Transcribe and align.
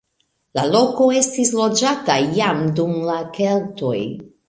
La 0.59 0.63
loko 0.75 1.09
estis 1.19 1.53
loĝata 1.59 2.17
jam 2.41 2.67
dum 2.81 2.99
la 3.13 3.23
keltoj. 3.41 3.97